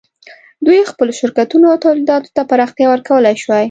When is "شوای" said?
3.41-3.59